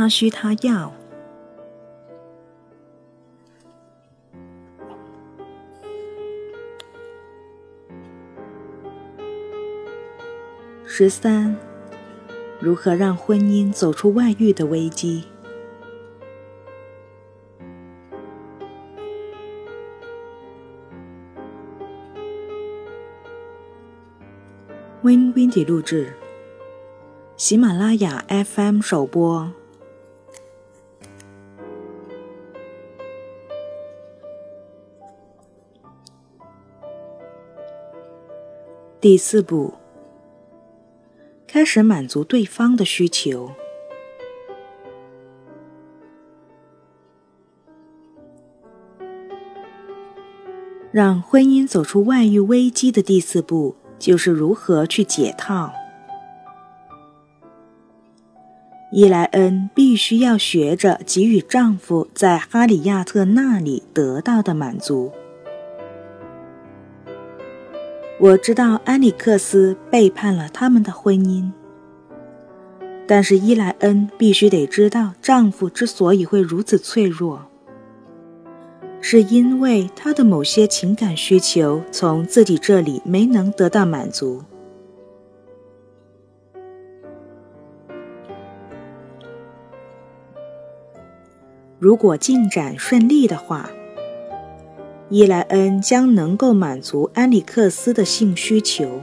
[0.00, 0.90] 他需他要。
[10.86, 11.54] 十三，
[12.58, 15.24] 如何让婚姻走出外遇的危机
[25.02, 26.14] ？Win Windy 录制，
[27.36, 29.59] 喜马拉雅 FM 首播。
[39.00, 39.74] 第四步，
[41.46, 43.50] 开始满足对方的需求。
[50.92, 53.76] 让婚姻走出外遇危机的第四步。
[54.00, 55.74] 就是如何去解套。
[58.90, 65.12] 伊莱恩必须要学着给予丈夫在哈里亚特那里得到的满足。
[68.22, 71.50] 我知道安里克斯背叛了他们的婚姻，
[73.06, 77.46] 但是伊莱恩必须得知道，丈夫之所以会如此脆弱。
[79.00, 84.42] 是因为他的某些情感需求从自己这里没能得到满足。
[91.78, 93.70] 如果进展顺利的话，
[95.12, 99.00] 伊莱恩将能够满足安里克斯的性需求，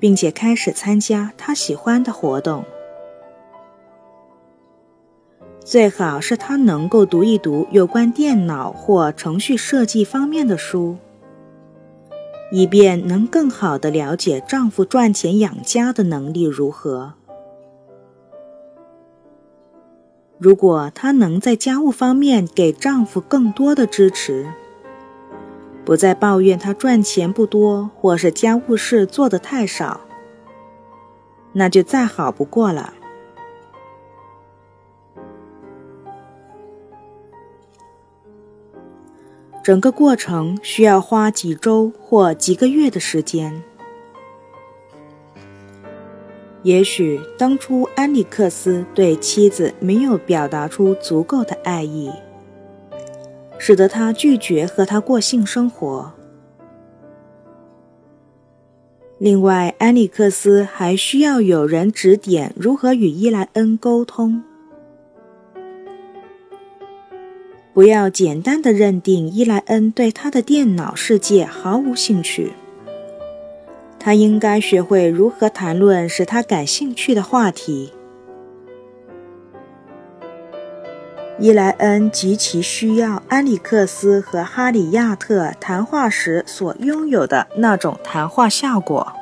[0.00, 2.64] 并且开始参加他喜欢的活动。
[5.64, 10.96] 最好是她能够读一读有关电脑或程序设计方面的书，
[12.50, 17.14] 以便能更好地了解丈夫赚钱养家的能力如何。
[20.36, 24.52] 如果她能在家务方面给丈夫更多的支持，
[25.84, 30.00] 不再抱怨他赚钱不多或是家务事做得太少，
[31.52, 32.94] 那就再好不过了。
[39.62, 43.62] 整个过程需要花几周或几个月的时间。
[46.62, 52.10] 也许当初安里克斯对妻子没有表达出足够的爱意，
[53.58, 56.12] 使得他拒绝和他过性生活。
[59.18, 64.42] 另外，安里克斯还需要有人指点如何与伊莱恩沟通。
[67.72, 72.52] 不要简单的认定伊莱恩对他的电脑世界毫无兴趣。
[73.98, 77.92] 他应该学会如何谈论使他感兴趣的话题。
[81.38, 89.12] 伊莱恩极其需要安里克斯和哈里亚特谈话时所拥有的那种谈话效果。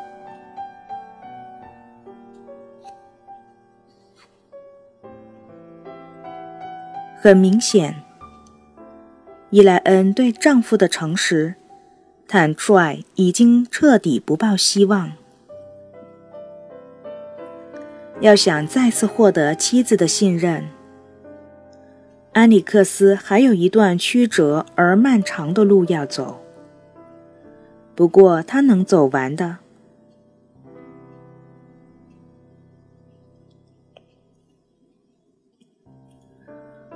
[7.17, 8.03] 很明显。
[9.49, 11.55] 伊莱恩对丈夫的诚实、
[12.27, 15.13] 坦率已经彻底不抱希望。
[18.21, 20.69] 要想再次获得妻子的信任，
[22.33, 26.41] 安里克斯还有一段曲折而漫长的路要走。
[27.95, 29.59] 不过，他能走完的。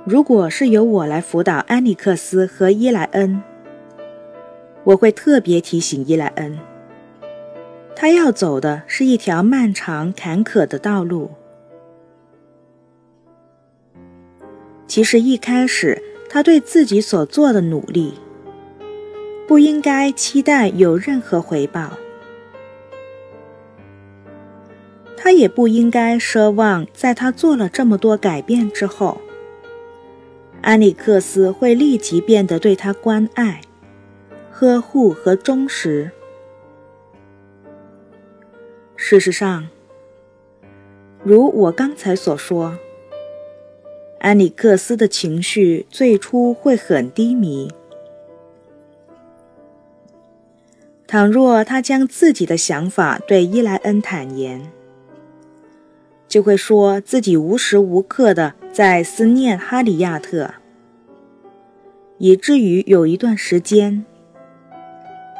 [0.05, 3.43] 如果是由我来辅导安里克斯和伊莱恩，
[4.85, 6.57] 我会特别提醒伊莱恩，
[7.95, 11.29] 他要走的是一条漫长坎坷的道路。
[14.87, 18.13] 其实一开始，他对自己所做的努力，
[19.47, 21.97] 不应该期待有任何回报，
[25.15, 29.21] 他也不应该奢望在他做了这么多改变之后。
[30.61, 33.61] 安里克斯会立即变得对他关爱、
[34.51, 36.11] 呵护和忠实。
[38.95, 39.67] 事实上，
[41.23, 42.77] 如我刚才所说，
[44.19, 47.71] 安里克斯的情绪最初会很低迷。
[51.05, 54.69] 倘若他将自己的想法对伊莱恩坦言，
[56.27, 60.55] 就会说自己无时无刻的在思念哈里亚特，
[62.17, 64.05] 以至于有一段时间，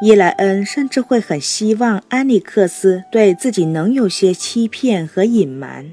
[0.02, 5.92] 伊莱恩甚至会很希望安里克斯对自己能有些欺骗和隐瞒。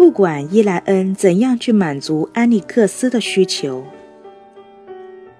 [0.00, 3.84] 不管伊莱恩怎样去满足安利克斯的需求，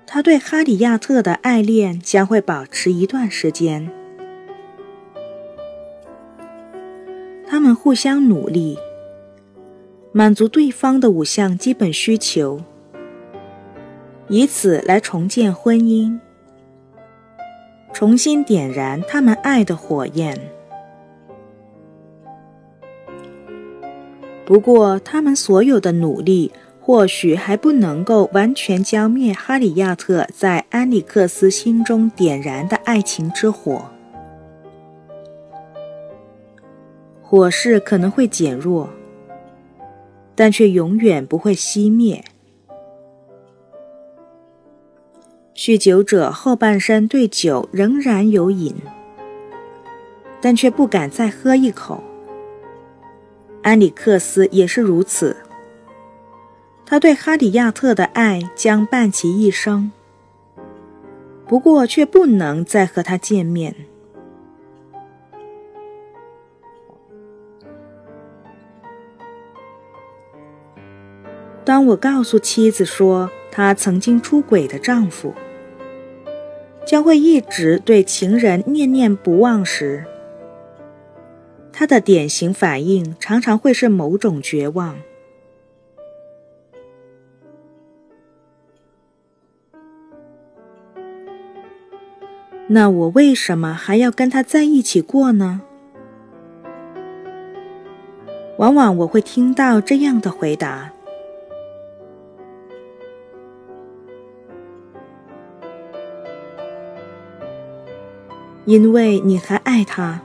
[0.07, 3.91] 他对哈里亚特的爱恋将会保持一段时间。
[7.49, 8.77] 他们互相努力，
[10.13, 12.61] 满足对方的五项基本需求，
[14.29, 16.19] 以此来重建婚姻，
[17.95, 20.39] 重新点燃他们爱的火焰。
[24.51, 26.51] 不过，他们所有的努力
[26.81, 33.81] 或许还不能够完全浇灭哈里亚特在安里克斯心中点燃的爱情之火。
[37.23, 38.91] 火势可能会减弱，
[40.35, 42.25] 但却永远不会熄灭。
[45.55, 48.75] 酗酒者后半生对酒仍然有瘾，
[50.41, 52.03] 但却不敢再喝一口。
[53.63, 55.37] 安里克斯也是如此，
[56.87, 59.93] 他对哈里亚特的爱将伴其一生，
[61.47, 63.75] 不过却不能再和他见面。
[71.63, 75.35] 当我告诉妻子说她曾经出轨的丈夫
[76.85, 80.05] 将会一直对情人念念不忘时，
[81.81, 84.99] 他的典型反应常常会是某种绝望。
[92.67, 95.63] 那我为什么还要跟他在一起过呢？
[98.59, 100.93] 往往我会听到这样的回答。
[108.67, 110.21] 因为你还爱他，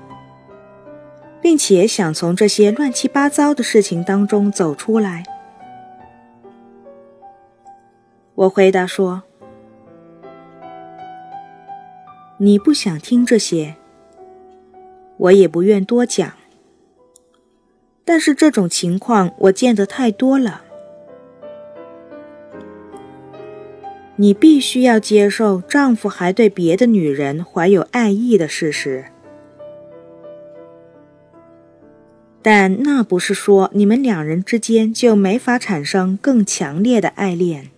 [1.46, 5.24] 并且想从这些乱七八糟的事情当中走出来，
[8.34, 9.22] 我回答说
[12.42, 13.76] ：“你不想听这些，
[15.18, 16.34] 我也不愿多讲。
[18.04, 20.64] 但是这种情况我见得太多了。”
[24.18, 29.06] 你必须要接受丈夫还对别的女人怀有爱意的事实，
[32.48, 37.72] 但那不是说你们两人之间就没法产生更强烈的爱恋。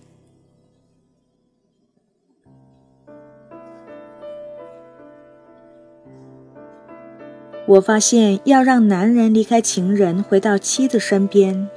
[7.65, 11.69] 我发现，要让男人离开情人回到妻子身边。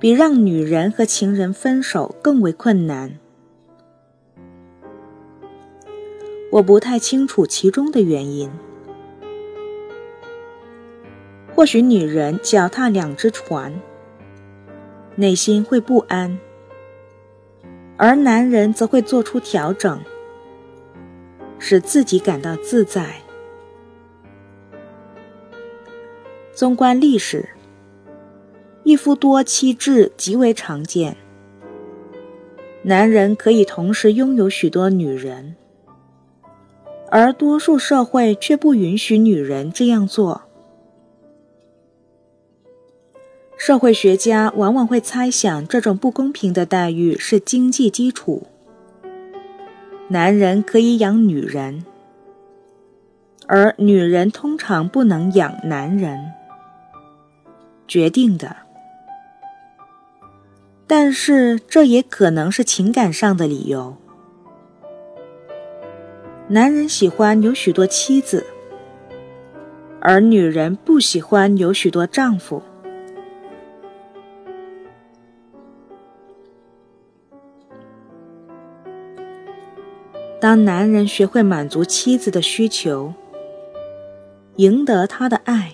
[0.00, 3.16] 比让女人和情人分手更为困难。
[6.50, 8.50] 我不太清楚其中的原因。
[11.54, 13.72] 或许女人脚踏两只船，
[15.14, 16.36] 内心会不安，
[17.96, 20.00] 而男人则会做出调整，
[21.60, 23.14] 使自己感到自在。
[26.52, 27.48] 纵观历史。
[28.82, 31.16] 一夫多妻制极为常见，
[32.82, 35.56] 男人可以同时拥有许多女人，
[37.10, 40.42] 而多数社会却不允许女人这样做。
[43.66, 48.46] 社会学家往往会猜想，这种不公平的待遇是经济基础，
[50.08, 51.82] 男人可以养女人，
[53.46, 56.30] 而女人通常不能养男人。
[57.88, 58.54] 决定的。
[60.86, 63.96] 但是，这也可能是情感上的理由。
[66.48, 68.44] 男人喜欢有许多妻子，
[70.00, 72.62] 而女人不喜欢有许多丈夫。
[80.54, 83.12] 当男人学会满足妻子的需求，
[84.54, 85.72] 赢得她的爱，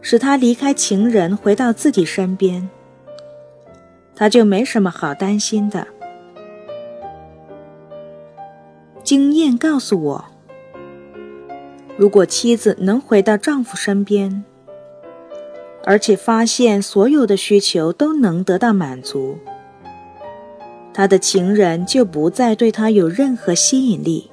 [0.00, 2.68] 使她离开情人，回到自己身边。
[4.16, 5.86] 他就没什么好担心的。
[9.04, 10.24] 经验告诉我，
[11.96, 14.42] 如果妻子能回到丈夫身边，
[15.84, 19.38] 而且发现所有的需求都能得到满足，
[20.92, 24.30] 他的情人就不再对他有任何吸引力。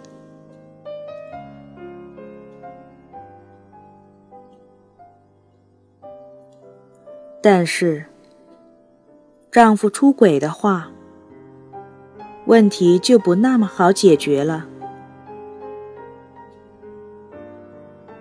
[7.41, 8.05] 但是。
[9.51, 10.91] 丈夫出轨的话，
[12.45, 14.67] 问题就不那么好解决了。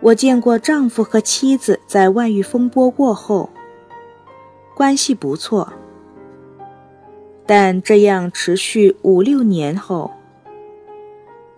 [0.01, 3.51] 我见过丈夫和妻子在外遇风波过后，
[4.75, 5.71] 关系不错，
[7.49, 10.13] 但这样持续五六年后，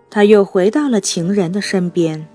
[0.09, 2.25] 他又回到了情人的身边。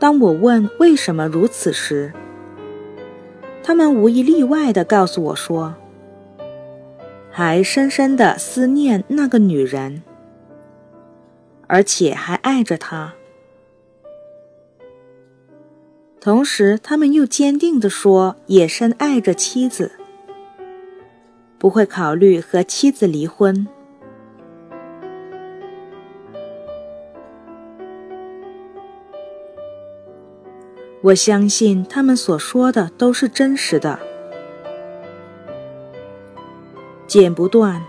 [0.00, 2.12] 当我问为什么如此时，
[3.62, 5.76] 他们无一例外地告诉我说，
[7.30, 10.02] 还深深地思念那个女人。
[11.68, 13.12] 而且还爱着她，
[16.20, 19.92] 同时他们又坚定地说，也深爱着妻子，
[21.62, 23.68] 不会考虑和妻子离婚。
[31.02, 33.96] 我相信他们所说的都是真实的，
[37.06, 37.80] 剪不断，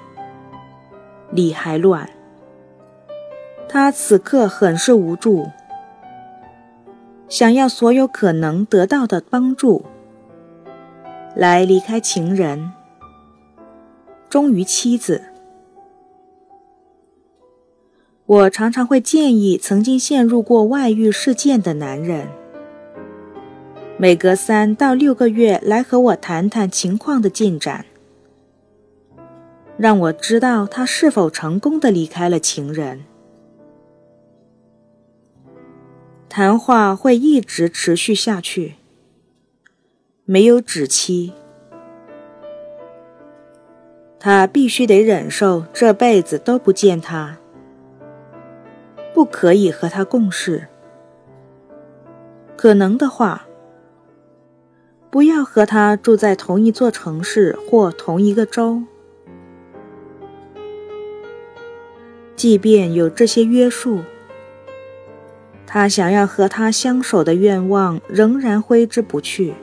[1.31, 2.07] 理还乱。
[3.67, 5.47] 他此刻很是无助，
[7.27, 9.83] 想要所有可能得到的帮助，
[11.35, 12.71] 来离开情人，
[14.33, 15.21] 忠于妻子。
[18.25, 22.27] 我常常会建议曾经陷入过外遇事件的男人，
[23.95, 27.85] 每隔三到六个月来和我谈谈情况的进展，
[29.77, 33.03] 让我知道他是否成功的离开了情人。
[36.27, 38.77] 谈话会一直持续下去，
[40.25, 41.33] 没有止期。
[44.25, 47.39] 他必须得忍受这辈子都不见他，
[49.13, 50.67] 不可以和他共事。
[52.55, 53.45] 可能的话，
[55.09, 58.83] 不要和他住在同一座城市或同一个州。
[62.37, 63.99] 即便有这些约束。
[65.67, 69.53] 他想要和他相守的愿望仍然挥之不去。